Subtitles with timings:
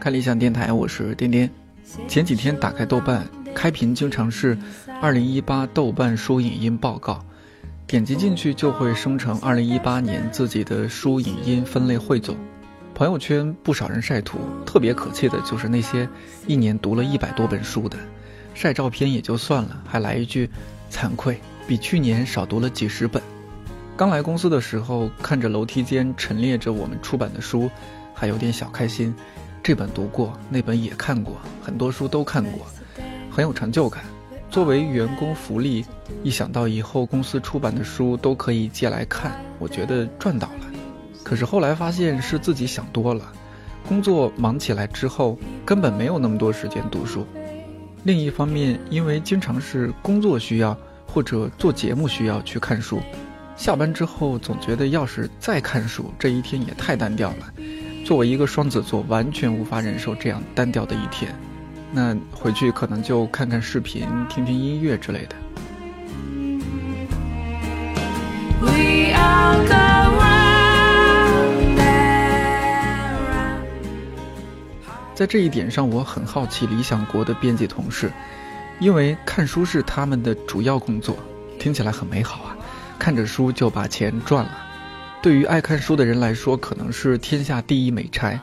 [0.00, 1.50] 看理想电台，我是颠颠。
[2.06, 4.58] 前几天打开豆瓣，开屏经常是
[5.00, 7.24] “二零一八豆瓣书影音报告”，
[7.86, 12.36] 点击进去就会生成二零一八年自己的书影音分类汇总。
[12.94, 16.08] 朋友圈不少人晒图，特别可气的就是那些
[16.46, 17.96] 一年读了一百多本书的，
[18.54, 20.50] 晒照片也就算了，还来一句
[20.92, 23.22] “惭愧，比去年少读了几十本”。
[23.96, 27.70] 刚来公司的时候，看着楼梯间陈列着我们出版的书，
[28.12, 29.14] 还有点小开心。
[29.62, 32.66] 这本读过，那本也看过，很多书都看过，
[33.30, 34.02] 很有成就感。
[34.50, 35.86] 作为员工福利，
[36.24, 40.66] 一想到以后公司出版的书都可以借来看，我觉得赚到了。
[41.22, 43.32] 可是后来发现是自己想多了，
[43.86, 47.24] 工作忙起来之后，根本没有那么多时间读书。
[48.02, 53.00] 另一方面，因为经常是工作需要或者做节目需要去看书。
[53.56, 57.52] 下班之后总觉得，要是再看书，这一天也太单调了。
[58.04, 61.34] 作为一个双子座，完全无法忍受这样单调的一天。
[61.92, 65.36] 那回去可能就看看视频、听听音乐之类的。
[75.14, 78.12] 在这一点上，我很好奇理想国的编辑同事，
[78.80, 81.16] 因为看书是他们的主要工作，
[81.58, 82.56] 听起来很美好啊。
[82.98, 84.58] 看着书就把钱赚了，
[85.22, 88.38] 对于爱看书的人来说，可能是天下第一美差。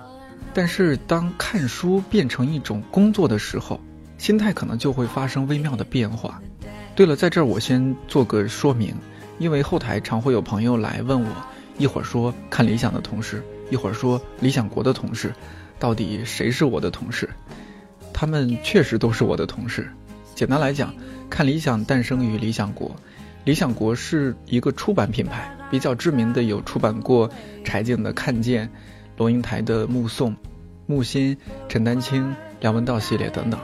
[0.53, 3.79] 但是当看书变成一种工作的时候，
[4.17, 6.41] 心态可能就会发生微妙的变化。
[6.93, 8.93] 对了，在这儿我先做个说明，
[9.39, 11.29] 因为后台常会有朋友来问我，
[11.77, 15.33] 一会儿说看理想的同事，一会儿说理想国的同事，
[15.79, 17.29] 到底谁是我的同事？
[18.13, 19.89] 他们确实都是我的同事。
[20.35, 20.93] 简单来讲，
[21.29, 22.93] 看理想诞生于理想国。
[23.43, 27.27] 理想国是一个出版品牌，比较知名的有出版过
[27.63, 28.67] 柴静的《看见》、
[29.17, 30.31] 龙应台的《目送》、
[30.85, 31.35] 木心、
[31.67, 33.59] 陈丹青、梁文道系列等等。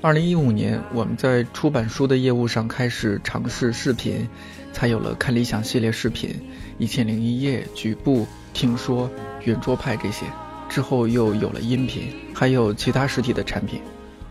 [0.00, 4.28] 二零一五年，我们在出版书的业务上开始尝试视频，
[4.72, 6.30] 才有了看理想系列视频、
[6.78, 9.10] 一千零一夜、局部、听说、
[9.42, 10.24] 圆桌派这些。
[10.68, 13.80] 之后又有了音频，还有其他实体的产品。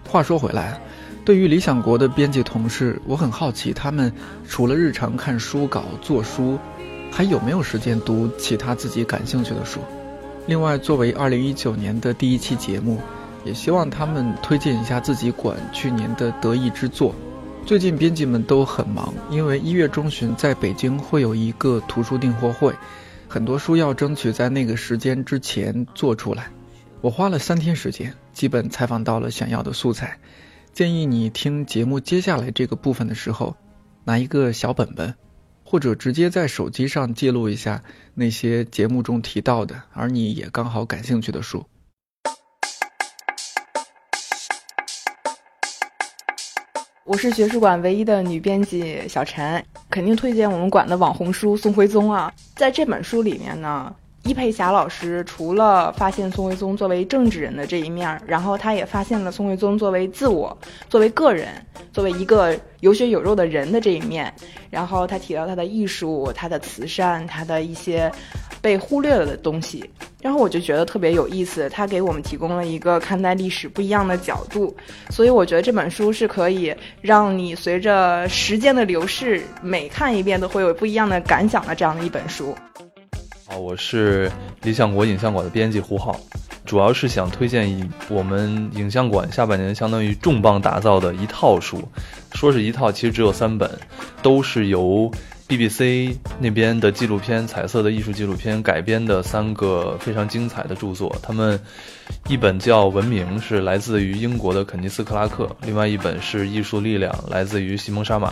[0.08, 0.80] 话说回来。
[1.26, 4.14] 对于理想国的编辑同事，我很好奇，他们
[4.48, 6.60] 除了日常看书稿、做书，
[7.12, 9.80] 还有没有时间读其他自己感兴趣的书？
[10.46, 13.02] 另外，作为二零一九年的第一期节目，
[13.44, 17.16] 也希望他们推荐一下自己馆去年的得意之作。
[17.66, 22.72] 最近编辑们都很忙，因为一月中旬在北京会有一个图书订货会，
[23.28, 26.52] 很多书要争取在那个时间之前做出来。
[27.02, 30.20] 我花了三天时间，基本采访到了想要的素材。
[30.76, 33.56] 建议你听节目接下来这个部分的时候，
[34.04, 35.16] 拿一个小本本，
[35.64, 37.82] 或者直接在手机上记录一下
[38.14, 41.66] 那些节目中提到的，而你也刚好感兴趣的书。
[47.06, 53.96] 我是学术馆唯一的女编辑小陈，肯定推荐我们馆的网红书宋徽宗啊，在这本书里面呢。
[54.26, 60.58] 伊佩霞老师除了发现宋徽宗作为政治人的这一面，然后他也发现了宋徽宗作为自我、
[60.90, 61.50] 作为个人、
[61.94, 64.34] 作为一个有血有肉的人的这一面。
[64.72, 68.12] 然后他提到他的艺术、他的慈善、他的一些
[68.64, 69.88] 被忽略了的东西。
[70.24, 74.76] 然后我就觉得特别有意思，他给我们提供了一个看待历史不一样的角度。
[75.12, 82.56] 所以我觉得这本书是可以让你随着时间的流逝，每看一遍都会有不一样的感想的这样的一本书。
[83.58, 84.32] 我是
[84.64, 86.20] 理想国影像馆的编辑胡浩，
[86.66, 91.82] 主要是想推荐一我们影像馆下半年相当于重磅打造的一套书，
[92.34, 93.70] 说是一套，其实只有三本，
[94.22, 95.10] 都是由
[95.48, 101.60] BBC 那边的纪录片、彩色的艺术纪录片改编的三个非常精彩的著作，他们。
[102.28, 108.30] 一本叫《文明》，是来自于英国的肯尼斯·克拉克；另外一本是《艺术力量》，来自于西蒙·沙马；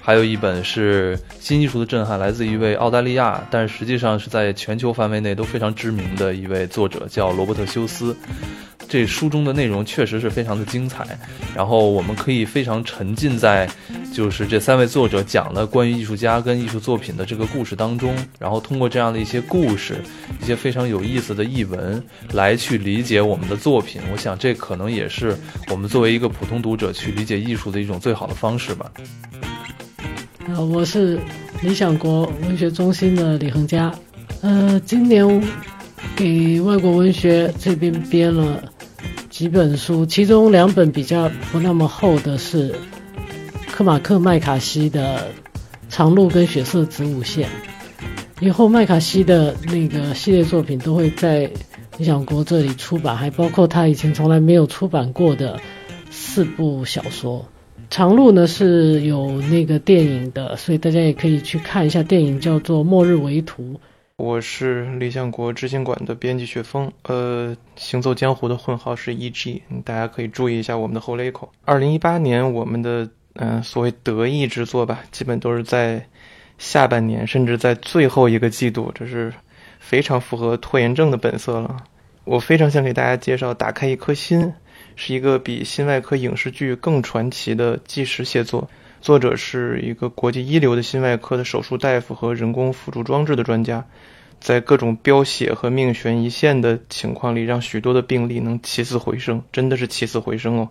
[0.00, 8.16] 还有一本是《新艺术的震撼》，来自一位澳大利亚，但实际上是在全球范围内都非常知名的一位作者，叫罗伯特·休斯。
[8.92, 11.18] 这书中的内容确实是非常的精彩，
[11.56, 13.66] 然后我们可以非常沉浸在，
[14.12, 20.02] 就是这三位作者讲了关于艺术家跟艺术作品的这个故事当中，然后通过这样的一些故事，
[20.42, 22.04] 一些非常有意思的译文
[22.34, 23.98] 来去理解我们的作品。
[24.12, 25.34] 我想这可能也是
[25.70, 28.92] 我们作为一个普通读者去理解艺术的一种最好的方式吧。
[30.48, 31.18] 啊，我是
[31.62, 33.90] 理想国文学中心的李恒佳，
[34.42, 35.42] 呃，今年
[36.14, 38.62] 给外国文学这边编了。
[39.42, 42.72] 几本书，其中两本比较不那么厚的是
[43.72, 45.18] 克马克麦卡锡的
[45.88, 47.48] 《长路》跟《血色子午线》，
[48.38, 51.50] 以后麦卡锡的那个系列作品都会在
[51.98, 55.58] 理想国这里出版，还包括他以前从来没有出版过的
[56.08, 57.44] 四部小说。
[57.90, 63.74] 长路呢是有那个电影的，所以大家也可以去看一下电影，叫做《末日围图》。
[64.22, 71.50] 我是理想国知行馆的编辑雪峰，呃，行走江湖的混号是 E.G，大家可以注意一下我们的后雷口。
[71.64, 76.06] 二零一八年我们的嗯、所谓得意之作吧，基本都是在
[76.56, 79.32] 下半年，甚至在最后一个季度，这是
[79.80, 81.76] 非常符合拖延症的本色了。
[82.22, 84.40] 我非常想给大家介绍《打开一颗心》，
[84.94, 88.70] 是一个比新外科影视剧更传奇的纪实写作。
[89.02, 93.84] 作者是一个国际一流的心外科的手术大夫和人工辅助装置的专家，
[94.40, 100.68] 在各种飙血和命悬一线的情况里，让许多的病例能起死回生，真的是起死回生哦。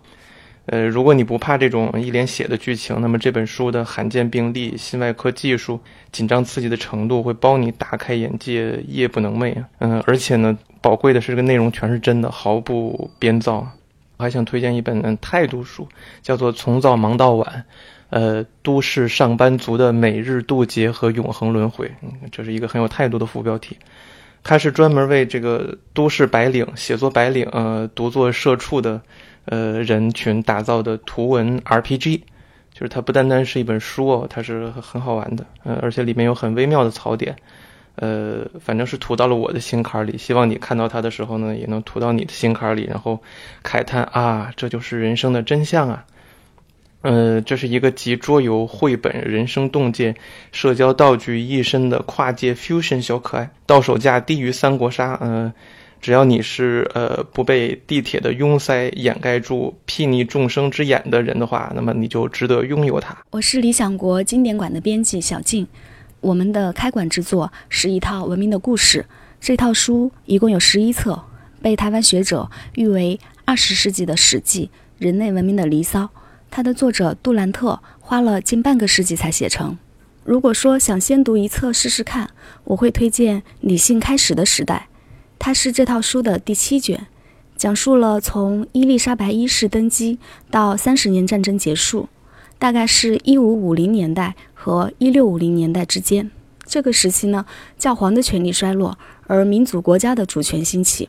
[0.64, 5.78] 呃，如果你不怕这种一脸血的剧情，那么这本书的罕见病例、心外科技术、
[6.10, 9.62] 紧张刺激的程度会包你大开眼界，夜不能寐。
[9.80, 13.68] 嗯，而且呢，宝贵的是这个内容全是真的，毫不编造。
[14.16, 15.86] 我还想推荐一本态度书，
[16.22, 17.46] 叫做《从早忙到晚》。
[18.12, 23.74] 呃，都市上班族的每日渡劫和永恒轮回，嗯，这是一个很有态度的副标题。
[24.44, 29.00] 它是专门为这个都市白领、写作白领、呃，独作社畜的
[29.46, 32.20] 呃人群打造的图文 RPG。
[32.74, 37.34] 就是它不单单是一本书哦，它是很好玩的，呃，而且里面有很微妙的槽点。
[37.94, 40.18] 呃，反正是涂到了我的心坎里。
[40.18, 43.22] 希望你看到它的时候呢，也能涂到你的心坎里，然后
[43.64, 46.04] 慨叹啊，这就是人生的真相啊。
[47.02, 50.14] 呃，这是一个集桌游、绘本、人生洞见、
[50.52, 55.18] 社交道具一身的跨界 fusion 小可爱，到手价低于三国杀。
[55.20, 55.52] 呃，
[56.00, 63.16] 只要你是呃不被地铁的拥塞掩盖住睥睨众生之眼的人的话，那么你就值得拥有它。
[63.30, 65.66] 我是理想国经典馆的编辑小静，
[66.20, 69.04] 我们的开馆之作是一套文明的故事。
[69.40, 71.20] 这套书一共有十一册，
[71.60, 76.08] 被台湾学者誉为二十世纪的史记，人类文明的离骚。
[76.54, 79.78] 它的作者杜兰特花了近半个世纪才写成。
[80.22, 82.28] 如果说想先读一册试试看，
[82.64, 84.88] 我会推荐《理性开始的时代》，
[85.38, 87.06] 它是这套书的第七卷，
[87.56, 90.18] 讲述了从伊丽莎白一世登基
[90.50, 92.10] 到三十年战争结束，
[92.58, 96.30] 大概是一五五零年代和一六五零年代之间。
[96.66, 97.46] 这个时期呢，
[97.78, 101.08] 教皇的权力衰落，而民族国家的主权兴起，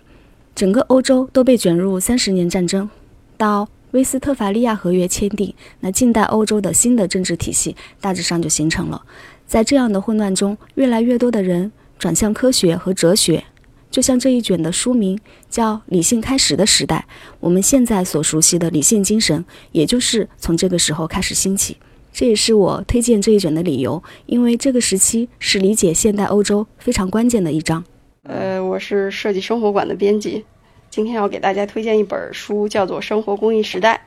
[0.56, 2.89] 整个欧洲都被卷入三十年战争，
[3.36, 3.68] 到。
[3.94, 9.06] 威斯特伐利亚合约签订，那近代欧洲的新的政治体系大致上就形成了。
[9.45, 13.44] 在这样的混乱中，越来越多的人转向科学和哲学，
[13.92, 17.06] 就像这一卷的书名叫《理性开始的时代》。
[17.40, 21.78] 我们现在所熟悉的理性精神，也就是从这个时候开始兴起。
[22.12, 27.84] 这也是我推荐这一卷的理由，因为这个时期是理解现代欧洲非常关键的一章。
[28.24, 30.46] 呃，我是设计生活馆的编辑。
[30.94, 34.00] 今天要给大家推荐一本书，叫做《生活工艺时代》。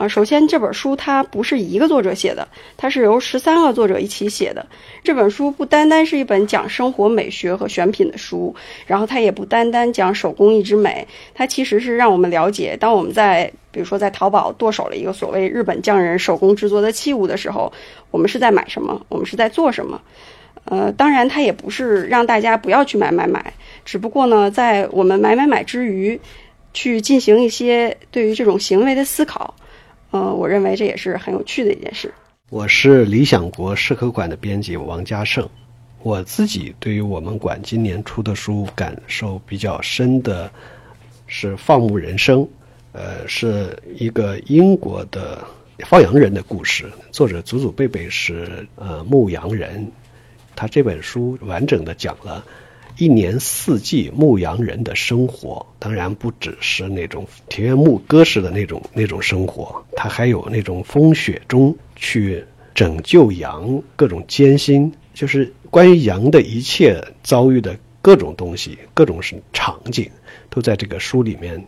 [0.00, 2.46] 啊，首先这本书它不是一个作者写的，
[2.76, 4.64] 它是由十三个作者一起写的。
[5.02, 8.54] 这本书不单单是一本讲生活美学和选品的书，
[8.86, 17.72] 然后它也不单单讲手工艺之美，它其实是让我们了解，当我们在比如说在淘宝剁手了一个所谓日本匠人手工制作的器物的时候，
[18.12, 20.00] 我们是在买什么，我们是在做什么。
[20.64, 23.52] 呃，当然它也不是让大家不要去买买买。
[23.84, 26.18] 只不过呢，在我们买买买之余，
[26.72, 29.54] 去进行一些对于这种行为的思考，
[30.10, 32.12] 呃，我认为这也是很有趣的一件事。
[32.50, 35.48] 我是理想国社科馆的编辑王家胜，
[36.02, 40.50] 我自己对于我们馆今年出的书感受比较深的
[41.26, 42.40] 是《放牧人生》，
[42.92, 45.42] 呃，是一个英国的
[45.80, 49.90] 放羊人的故事，作者祖祖辈辈是呃牧羊人，
[50.56, 52.44] 他这本书完整的讲了。
[52.96, 69.18] 一年四季牧羊人的生活，当然不只是那种田园牧歌式的那种那种生活，他还有那种风雪中去拯救羊各种艰辛，就是关于羊的一切遭遇的各种东西、各种
[69.52, 70.08] 场景，
[70.48, 71.66] 都在这个书里面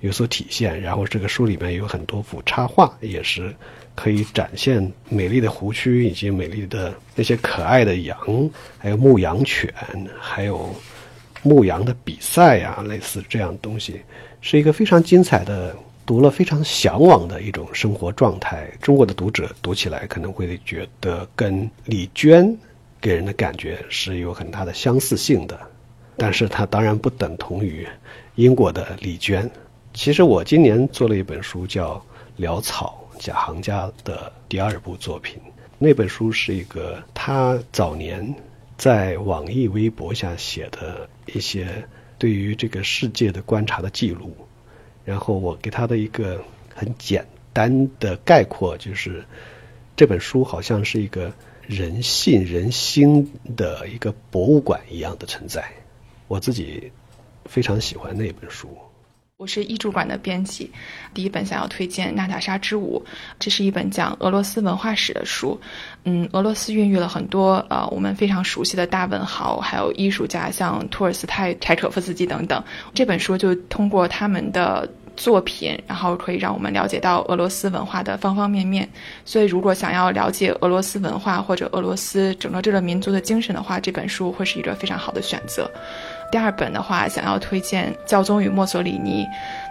[0.00, 0.80] 有所体现。
[0.80, 3.54] 然后这个书里面有很多幅插画，也是。
[3.94, 8.16] 可以展现美丽的湖区以及美丽的那些可爱的羊，
[8.78, 9.74] 还有牧羊犬，
[10.20, 10.72] 还有
[11.42, 14.00] 牧羊的比赛呀，类似这样东西，
[14.40, 15.74] 是一个非常精彩的，
[16.06, 18.70] 读了非常向往的一种生活状态。
[18.80, 22.56] 中国的读者读起来可能会觉得跟李娟
[23.00, 25.58] 给人的感觉是有很大的相似性的，
[26.16, 27.84] 但是它当然不等同于
[28.36, 29.50] 英国的李娟。
[29.98, 32.00] 其实我今年做了一本书叫
[32.40, 33.04] 《潦草》。
[33.18, 35.40] 贾行家的第二部作品，
[35.76, 38.32] 那本书是一个他早年
[38.76, 41.84] 在网易微博下写的一些
[42.16, 44.36] 对于这个世界的观察的记录。
[45.04, 46.40] 然后我给他的一个
[46.72, 49.24] 很简单的概括就是，
[49.96, 51.32] 这本书好像是一个
[51.66, 55.68] 人性人心的一个博物馆一样的存在。
[56.28, 56.92] 我自己
[57.46, 58.78] 非常喜欢那本书。
[59.38, 60.68] 我是译著馆的编辑，
[61.14, 63.00] 第一本想要推荐《娜塔莎之舞》，
[63.38, 65.56] 这是一本讲俄罗斯文化史的书。
[66.02, 72.60] 嗯，俄罗斯孕育了很多呃我们非常熟悉的大文豪，还有艺术家，像托尔斯泰、柴可夫斯基等等。
[72.92, 78.88] 这本书就通过他们的作品，然后可以让我们了解到俄罗斯文化的方方面面。
[79.24, 85.70] 所以，如果想要了解俄罗斯文化或者俄罗斯整个这个民族的精神的话，这本书会是一个非常好的选择。
[86.30, 89.24] 第二本的话，想要推荐《教宗与墨索里尼》，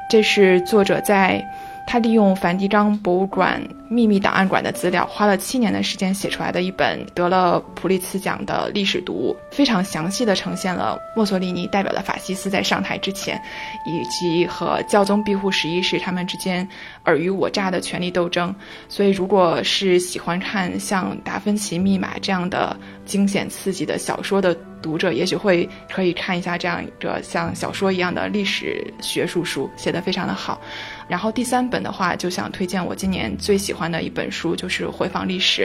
[0.10, 1.44] 这是作者在。
[1.90, 13.42] 他利用梵蒂冈博物馆秘密档案馆的资料，花了七年的时间写出来的一本得了普利兹奖的历史读物，非常详细的呈现了墨索里尼代表的法西斯在上台之前，
[13.86, 16.68] 以及和教宗庇护十一世他们之间
[17.04, 18.54] 尔虞我诈的权力斗争。
[18.90, 30.60] 所以，如果是喜欢看像《达芬奇密码》这样的惊险刺激的小说的读者，也许会可以看一下这样一个像小说一样的历史学术书，写得非常的好。
[31.08, 35.64] 然后第三本的话，就想推荐我今年最喜欢的一本书，就是《回访历史》。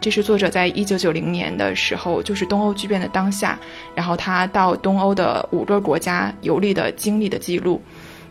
[0.00, 3.58] 这是作者在一九九零年的时候，就是东欧剧变的当下，
[3.94, 7.82] 然后他到东欧的五个国家游历的经历的记录。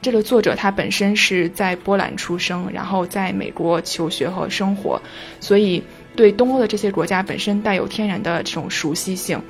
[0.01, 5.01] 这个作者他本身是在波兰出生，然后在美国求学和生活，
[5.39, 5.83] 所以
[6.15, 9.41] 对东欧的这些国家本身带有天然的这种熟悉性。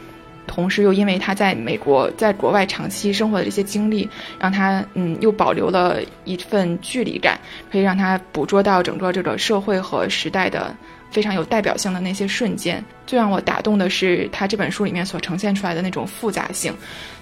[0.48, 7.40] 同时，又因为他在美国在国外长期生活的这些经历，让他嗯又保留了一份距离感，
[7.72, 10.76] 可以让他捕捉到整个这个社会和时代的
[11.12, 12.84] 非常有代表性的那些瞬间。
[13.06, 16.74] 最让我打动的是他这本书里面所呈现出来的那种复杂性。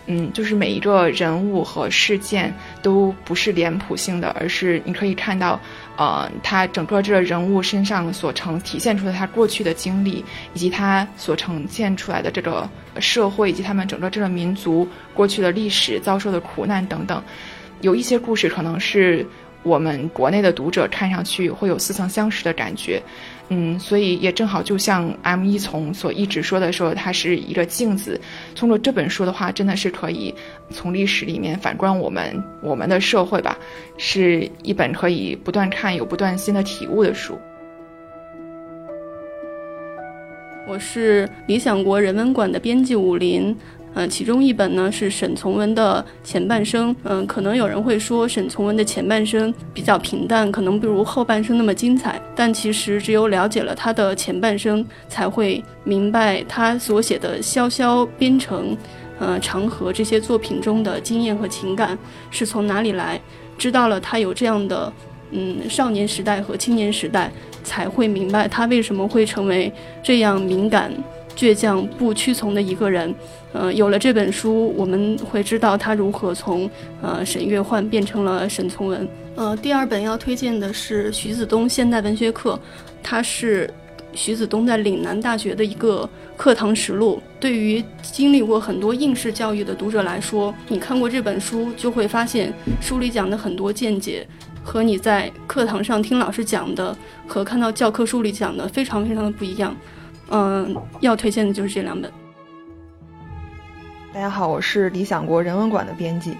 [0.08, 5.60] 嗯，就是每一个人物和事件都不是脸谱性的，而是你可以看到，
[5.98, 10.24] 呃，他整个这个人物身上所呈体现出的他过去的经历，
[10.54, 17.24] 以及他所呈现出来的这个社会，以及他们整个这个民族过去的历史遭受的苦难等等。
[17.82, 19.26] 有一些故事可能是
[19.64, 23.02] 我们国内的读者看上去会有似曾相识的感觉。
[23.50, 28.20] 嗯，所以也正好就像 M 一从所一直说的说，它是一个镜子。
[28.56, 30.34] 通过这本书的话，真的是可以
[30.72, 33.58] 从历史里面反观我们我们的社会吧，
[33.98, 37.38] 是一本可以不断看有不断新的体悟的书。
[40.68, 43.56] 我是理想国人文馆的编辑武林。
[43.96, 46.94] 呃，其中一本呢是沈从文的前半生。
[47.04, 52.22] 嗯，可能有人会说沈从文的前半生比较平淡，可能不如后半生那么精彩。
[52.36, 58.74] 但其实只有了解了他的前半生，才会明白他所写的《潇潇边城》、
[59.18, 61.98] 呃《长河》这些作品中的经验和情感
[62.30, 63.20] 是从哪里来。
[63.58, 64.92] 知道了他有这样的
[65.32, 67.32] 嗯少年时代和青年时代，
[67.64, 69.72] 才会明白他为什么会成为
[70.04, 70.92] 这样敏感。
[71.36, 73.14] 倔强不屈从的一个人，
[73.52, 76.70] 呃，有了这本书，我们会知道他如何从
[77.02, 79.08] 呃沈月焕变成了沈从文。
[79.36, 82.58] 呃，第二本要推荐的是徐子东现代文学课，
[83.04, 83.70] 它是
[84.14, 87.22] 徐子东在岭南大学的一个课堂实录。
[87.38, 94.26] 对于经历过很多应试教育的读者来说，你看过这本书，就会发现书里讲的很多见解
[94.64, 99.76] 和你在课堂上听老师讲的和看到教科书里讲的非常非常的不一样。
[100.30, 102.12] 嗯，要推荐的就是这两本。
[104.14, 106.36] 大家好，我是理想国人文馆的编辑，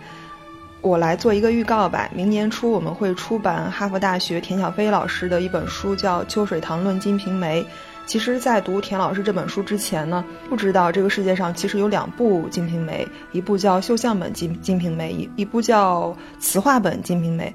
[0.82, 2.10] 我来做一个预告吧。
[2.14, 7.62] 明年初我们会出版哈佛大学田小飞老师的一本书，叫《秋水堂论金瓶梅》。
[8.08, 17.54] 其实，在读田老师这本书之前呢，不知道这个世界上其实有两部《金瓶梅》，一部叫绣像本《金金瓶梅》，一一部叫词话本《金瓶梅》。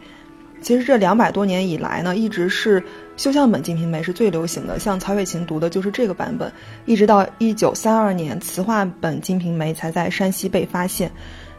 [0.63, 2.83] 其实这两百多年以来呢，一直是
[3.21, 4.79] 绣像本《金瓶梅》是最流行的。
[4.79, 6.51] 像曹雪芹读的就是这个版本，
[6.87, 11.13] 一直到一九三二年词话本《金瓶梅》才在山西被发现，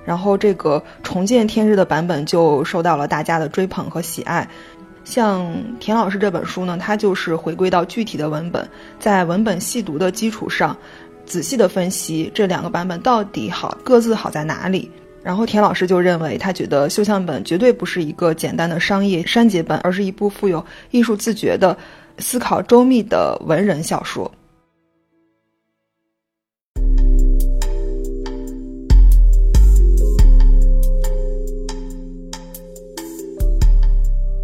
[0.04, 4.50] 然后这个重见天日的版本就受到了大家的追捧和喜爱。
[5.04, 8.68] 像田老师这本书呢，它就是回归到具体的文本，
[9.00, 10.76] 在文本细读的基础上，
[11.28, 14.92] 仔细的分析这两个版本到底好各自好在哪里。
[15.24, 21.78] 然后田老师就认为，他觉得绣像本绝对不是一个简单的商业删节本，而是一部富有艺术自觉的、
[22.18, 24.30] 思考周密的文人小说。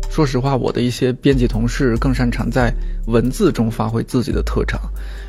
[0.09, 2.73] 说实话，我的一些编辑同事更擅长在
[3.07, 4.79] 文字中发挥自己的特长，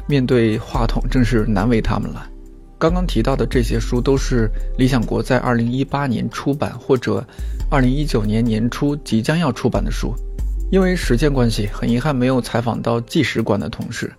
[0.06, 2.26] 面对话筒真是难为他们了。
[2.78, 7.24] 刚刚提到的这些书都是理想国在2018年出版或者
[7.70, 10.14] 2019年年初即将要出版的书。
[10.70, 14.12] 因为时间关系，很遗憾没有采访到纪实馆的同事。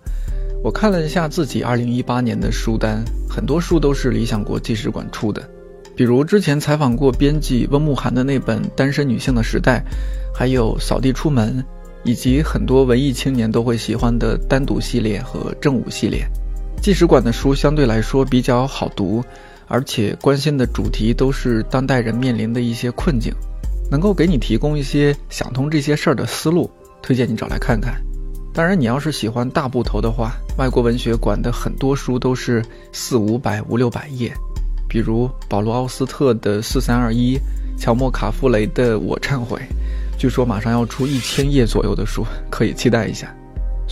[0.62, 5.48] 我看了一下自己2018年的书单，很多书都是理想国纪实馆出的，
[5.96, 9.82] 比如之前采访过编辑温慕寒的那本《单身女性的时代》，
[10.36, 11.58] 还有《扫地出门》，
[12.02, 16.26] 以及很多文艺青年都会喜欢的单独系列和正午系列。
[16.82, 19.22] 纪实馆的书相对来说比较好读，
[19.68, 23.32] 而且关心的主题都是当代人面临的一些困境，
[23.90, 26.70] 能够给你提供一些想通这些事儿的思路，
[27.02, 27.94] 推荐你找来看看。
[28.52, 34.32] 当然，你要是喜欢大部头的话，外国文学馆的很多书都是四五百、五六百页，
[34.88, 37.36] 比如保罗·奥斯特的《四三二一》，
[37.78, 39.58] 乔莫·卡夫雷的《我忏悔》，
[40.18, 43.32] 据说马上要出一千页左右的书，可以期待一下。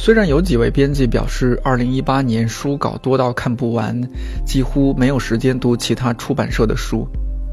[0.00, 4.00] 虽然有几位编辑表示，二零一八年书稿多到看不完，
[4.47, 7.05] 几乎没有时间读其他出版社的书，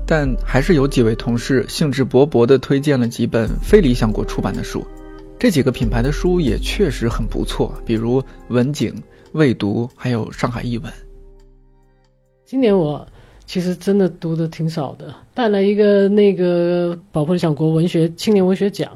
[0.06, 4.86] 但还是有几位同事兴致勃勃地推荐了几本非理想国出版的书。
[5.40, 8.94] 这几个品牌的书也确实很不错，比如文景、
[9.32, 10.94] 未读，还有上海译文。
[12.46, 13.08] 今年我
[13.48, 18.92] 其实真的读的挺少的，带了一个那个宝珀理想国文学青年文学奖，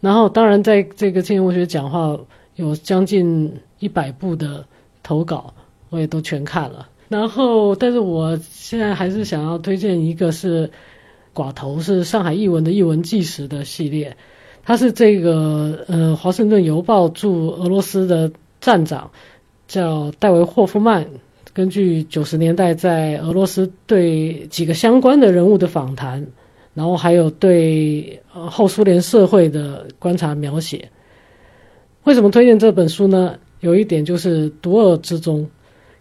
[0.00, 2.14] 然后当然在这个青年文学奖话
[2.56, 4.64] 有将近一百部的
[5.02, 5.52] 投稿，
[5.90, 6.88] 我也都全看了。
[7.08, 10.70] 然后，但是我现在还是想要推荐一个是
[11.34, 14.16] 寡头，是上海译文的译文纪实的系列。
[14.64, 19.10] 他是这个呃，《华盛顿邮报》驻俄罗斯的站长，
[19.68, 21.06] 叫戴维霍夫曼。
[21.52, 26.26] 根据九十年代在俄罗斯对几个相关的人物的访谈，
[26.72, 30.88] 然后还有对后苏联社会的观察描写。
[32.04, 33.38] 为什么推荐这本书呢？
[33.60, 35.48] 有一点就是独尔之中，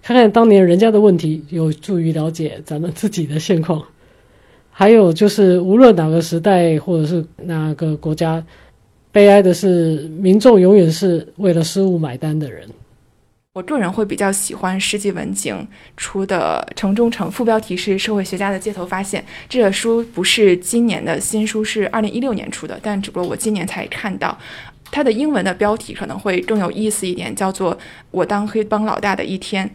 [0.02, 3.82] 看看当年人家的问题，有助于了解咱们自己的现况。
[4.70, 8.44] 还有就是，无论哪个时代或者是哪个国家，
[9.14, 12.68] 悲哀的是，民众永远是为了失误买单的人。
[13.54, 19.24] 我个人会比较喜欢世纪文景出的《城中城》，副标题是“社会学家的街头发现”。
[19.48, 24.36] 这本书不是今年的新书，是二零一六年出的，但只不过我今年才看到。
[24.94, 27.76] 它的英文的标题可能会更有意思一点，叫做
[28.12, 29.68] 《我当黑帮老大的一天》。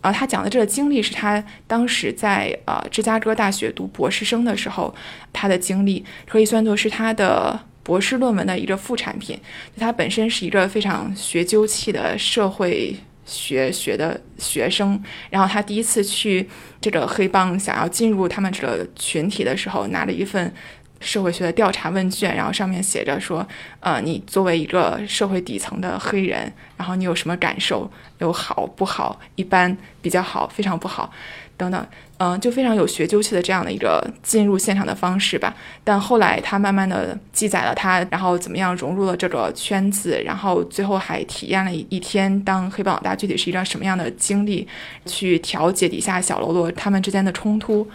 [0.00, 4.92] 啊，他讲的这个经历是他当时在呃芝加哥大学读博士生的时候，
[5.32, 9.38] 他的经历可以算作是他的博士论文的一个副产品。
[9.78, 16.46] 他本身是一个非常学究气的社会学学的学生，然后他第一次去
[16.80, 20.52] 这个黑帮想要进入他们这个群体的时候，拿了一份。
[21.00, 23.46] 社会学的调查问卷，然后上面写着说，
[23.80, 27.90] 呃，你作为一个社会底层的黑人，然后你有什么感受？
[28.18, 29.20] 有好不好？
[29.34, 31.12] 一般、比较好、非常不好，
[31.58, 35.54] 等等，嗯，就非常有学究气的这样的一个进入现场的方式吧。
[35.82, 44.66] 但后来他慢慢的记载了他，然后怎么样融入了这个圈子，然后最后还体验了一天当黑帮老大具体是一段什么样的经历，
[45.04, 47.86] 去调解底下小喽啰他们之间的冲突，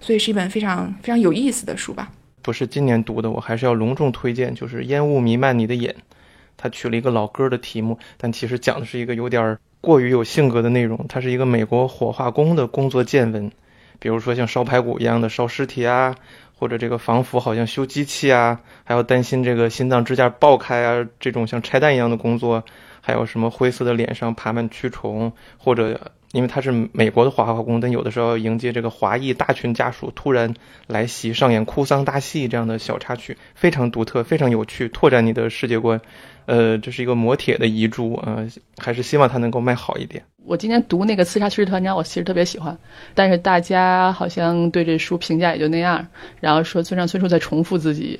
[0.00, 2.10] 所以是一本非常非常有意思的书吧。
[2.42, 5.92] 不是今年读的，我还是要隆重推荐，就是《烟雾弥漫你的眼》，
[6.56, 11.06] 他取了一个老歌的题目，但其实讲的是一个有点过于有性格的内容。
[11.08, 13.50] 它是一个美国火化工的工作见闻，
[13.98, 16.14] 比如说像烧排骨一样的烧尸体啊，
[16.58, 22.64] 或者这个防腐好像修机器啊，还要担心这个心脏支架爆开啊，这种像拆弹一样的工作，
[23.00, 26.12] 还有什么灰色的脸上爬满蛆虫，或者。
[26.32, 30.54] 因为他是美国的华化工，但有的时候迎接这个华裔大群家属突然
[30.86, 36.00] 来袭，上演哭丧大戏这样的小插曲，非常独特，非常有趣，拓展你的世界观。
[36.46, 38.46] 呃，这是一个磨铁的遗珠啊，
[38.78, 40.22] 还是希望它能够卖好一点。
[40.44, 42.76] 我今天读那个《刺杀骑士团长》，我其实特别喜欢，
[43.12, 46.06] 但是大家好像对这书评价也就那样，
[46.40, 48.18] 然后说村上春树在重复自己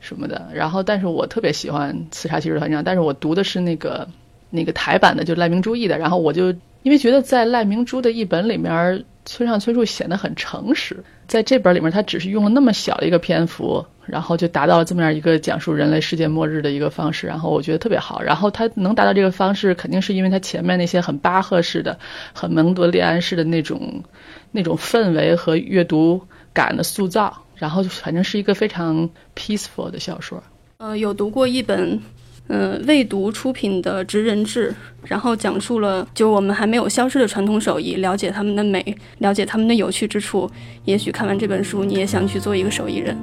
[0.00, 0.50] 什么的。
[0.54, 4.06] 然后，但是我特别喜欢《刺杀骑士团长》，但是我读的是那个
[4.50, 6.54] 那个台版的，就是赖明珠译的，然后我就。
[6.88, 18.22] 因为觉得在赖明珠的译本里面，村上春树显得很诚实，在这本里面他只是用了那么小的一个篇幅，然后就达到了这么样一个讲述人类世界末日的一个方式，然后我觉得特别好。
[18.22, 21.98] 然后他能达到这个方式，肯定是因为他前面那些很巴赫式的、
[22.32, 24.02] 很蒙德利安式的那种
[24.50, 26.18] 那种氛围和阅读
[26.54, 30.42] 感的塑造，然后反正是一个非常 peaceful 的小说。
[30.78, 32.00] 呃，有读过一本。
[32.48, 34.70] 嗯，未读出品的《职人志》，
[35.04, 40.50] 然后讲述了就我们还没有消失的传统手艺，了解他们的美，了解他们的有趣之处。
[40.84, 43.16] 也许看完这本书，你也想去做一个手艺人。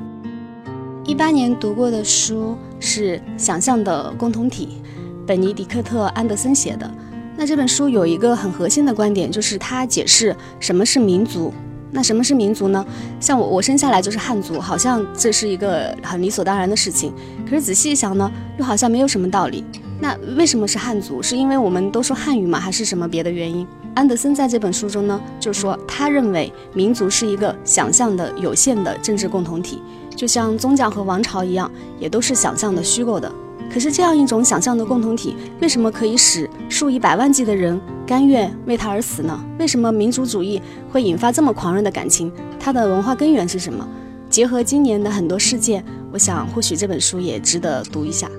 [1.03, 4.77] 一八年读过的书是《想象的共同体》，
[5.25, 6.89] 本尼迪克特·安德森写的。
[7.35, 11.51] 那这本书有一个很核心的观点，就是它解释什么是民族。
[11.95, 12.85] 那什么是民族呢？
[13.21, 17.13] 像我，我生下来就是汉族，好像这是一个很理所当然的事情。
[17.49, 19.63] 可是仔细一想呢，又好像没有什么道理。
[20.01, 21.23] 那为什么是汉族？
[21.23, 22.59] 是因为我们都说汉语吗？
[22.59, 23.65] 还是什么别的原因？
[23.93, 29.81] 安德森在这本书中呢，就说他认为民族是一个想象的有限的政治共同体，
[30.13, 33.31] 就像宗教和王朝一样，也都是想象的虚构的。
[33.71, 39.37] 可是这样一种想象的共同体，为什么可以使数以百万计的人甘愿为他而死呢？
[39.59, 42.31] 为什么民族主义会引发这么狂热的感情？
[42.59, 43.87] 它的文化根源是什么？
[44.29, 48.29] 结合今年的很多事件，我想或许这本书也值得读一下。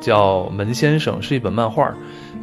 [0.00, 1.94] 叫《门先生》，是一本漫画。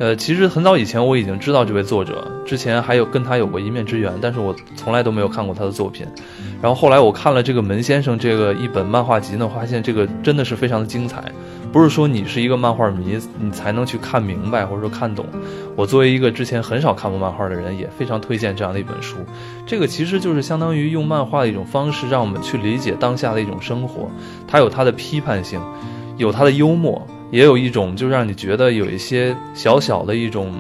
[0.02, 6.08] 呃，其实很早以前我已经知道这位作者，之前还有跟他有过一面之缘，但是我从来都没有看过他的作品。
[6.60, 11.24] 然后后来我看了这个《门先生》这个一本漫画集呢，发现这个真的是非常的精彩。
[11.72, 15.24] 不是说你是一个漫画迷，你才能去看明白或者说看懂。
[15.76, 19.18] 我作为一个之前很少看过漫画的人，也非常推荐这样的一本书。
[19.68, 24.10] 这个其实就是相当于用漫画的一种方式，让我们去理解当下的一种生活。
[24.48, 25.62] 它有它的批判性，
[26.18, 30.52] 有它的幽默，也有一种就让你觉得有一些小小的一种，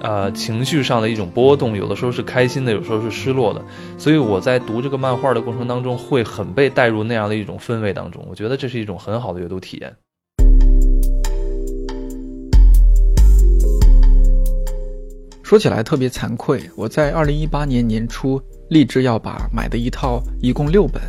[0.00, 1.76] 呃，情绪上的一种波动。
[1.76, 3.60] 有的时候是开心的，有时候是失落的。
[3.98, 8.24] 所以我在读这个漫画的过程当中，会很被带入那样的一种氛围当中。
[8.30, 9.92] 我觉得这是一种很好的阅读体验。
[15.42, 21.02] 说起来特别惭愧，我在二零一八年年初立志要把买的一套一共六本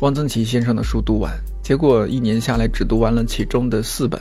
[0.00, 4.20] 汪曾祺先生的书读完，结果一年下来只读完了其中的四本，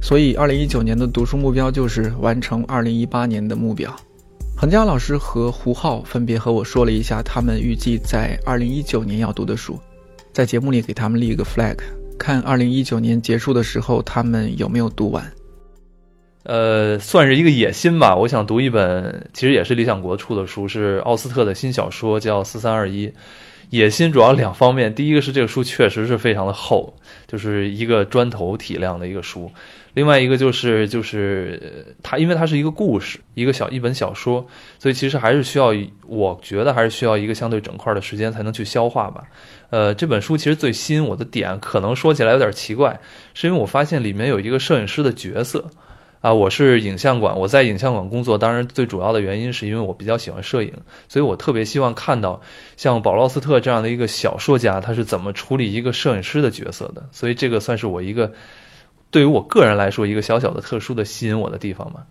[0.00, 3.94] 所以二零一九年的读书目标就是完成二零一八年的目标。
[4.56, 9.78] 恒佳老师和胡浩分别和我说了一下他们预计在二零一九年要读的书，
[10.32, 11.76] 在节目里给他们立一个 flag，
[12.18, 15.24] 看二零一九年结束的时候他们有没有读完。
[16.44, 18.16] 呃，算是一个野心吧。
[18.16, 23.08] 我想读一本，其实也是理想国出的书，是奥斯特的新小说，叫《四三二一》。
[23.68, 26.94] 野心主要两方面，第一个是这个书确实是非常的厚，
[27.28, 29.48] 就是一个砖头体量的一个书；
[29.94, 34.46] 另外一个就是就是它，因为它是一个故事，一个小一本小说，
[34.78, 35.72] 所以其实还是需要，
[36.06, 39.24] 我觉得还是需要一个相对整块的时间才能去消化吧。
[39.70, 43.00] 呃，这本书其实最吸引我的点，可能说起来有点奇怪，
[43.34, 45.70] 是因为我发现里面有一个摄影师的角色。
[46.20, 48.36] 啊，我是影像馆，我在影像馆工作。
[48.36, 50.70] 当然，最主要的原因是因为我比较喜欢摄影，
[51.08, 52.42] 所以我特别希望看到
[52.76, 57.08] 像保罗斯特这样的一个小说家，他是怎么处理一个摄影师的角色的。
[57.10, 58.30] 所以这个算是我一个
[59.10, 62.06] 对于我个人来说一个小小的特殊的吸引我的地方吧。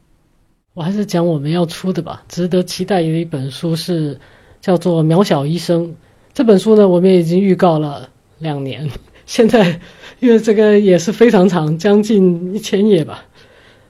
[0.73, 4.19] 我还是讲我们要出的吧，值得期待的一本书是
[4.61, 5.87] 叫做《渺小医生》
[6.33, 8.89] 这本书呢，我们已经预告了两年，
[9.25, 9.79] 现在
[10.19, 13.25] 因为这个也是非常长，将近一千页吧。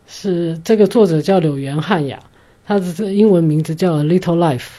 [0.07, 2.19] 是这个作者叫柳原汉雅，
[2.65, 4.69] 他的英文名字叫 Little Life。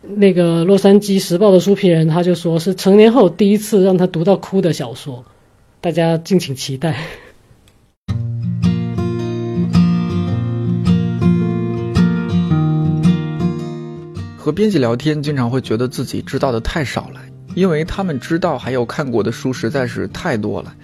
[0.00, 5.24] 那个洛杉矶时报的书评人他就说是成年后第一次让他读到哭的小说，
[5.80, 6.96] 大家敬请期待。
[14.48, 17.20] 和编辑聊天，经常会觉得自己知道的太少了，
[17.54, 20.74] 因为他们知道还有看过的书实在是太多了，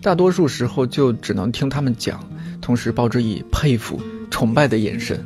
[0.00, 2.24] 大多数时候就只能听他们讲。
[2.60, 4.00] 同时抱着以佩服、
[4.30, 5.18] 崇拜的眼神，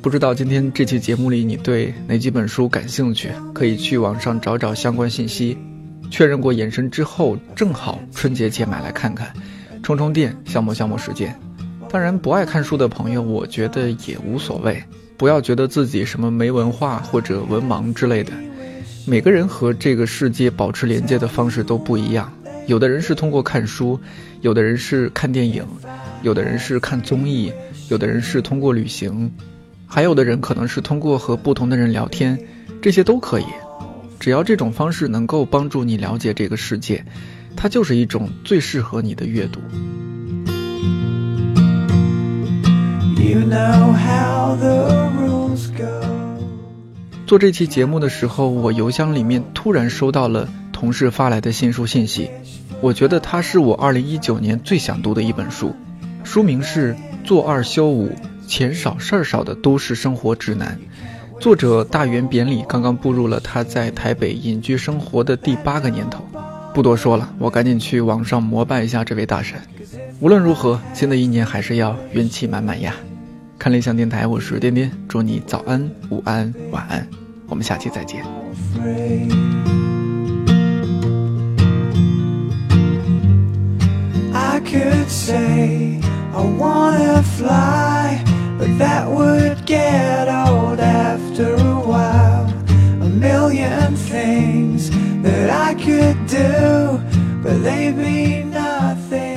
[0.00, 3.28] 不知道今天这期节目里你对哪几本书感兴趣？
[3.52, 5.58] 可以去网上找找相关信息，
[6.10, 9.30] 确认过眼神之后，正好春节前买来看看，
[9.82, 11.38] 充充电，消磨消磨时间。
[11.90, 14.82] 当然，不爱看书的朋友，我觉得也无所谓，
[15.16, 18.32] 不要觉得自己什么没文化或者文盲之类的。
[19.06, 22.32] 每个人和这个世界保持连接的方式都不一样，
[22.66, 24.00] 有的人是通过看书，
[24.40, 25.64] 有的人是看电影。
[26.22, 27.52] 有的人是看综艺，
[27.90, 29.30] 有的人是通过旅行，
[29.86, 32.38] 还有的人可能是通过和不同的人聊天，
[32.80, 33.44] 这些都可以。
[34.18, 37.04] 只要这种方式能够帮助你了解这个世界，
[37.54, 39.60] 它就是一种最适合你的阅读。
[43.24, 45.86] You know how the rules go
[47.26, 52.30] 做这期节目的时候，我邮箱里面突然收到了同事发来的新书信息，
[52.82, 55.74] 我觉得它是我二零一九年最想读的一本书。
[56.22, 56.92] 书名是
[57.24, 58.12] 《做二休五，
[58.46, 60.78] 钱少事儿少的都市生活指南》，
[61.40, 66.22] 作者大原扁里刚刚步入了他在台北隐居生活的第八个年头。
[66.74, 69.58] 不多说了，我赶紧去网上膜拜一下这位大神。
[70.20, 72.94] 无论如何，新的一年还是要元气满满呀！
[73.64, 77.08] 看理想电台，我是颠颠，祝你早安、午安、晚安，
[77.48, 78.22] 我们下期再见。
[84.34, 85.98] I could say
[86.34, 88.22] I wanna fly
[88.58, 92.52] but that would get old after a while.
[93.00, 94.90] A million things
[95.22, 97.00] that I could do,
[97.42, 99.33] but they'd be nice.